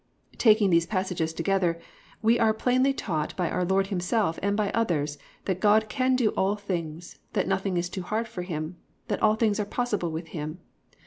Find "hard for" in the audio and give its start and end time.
8.01-8.41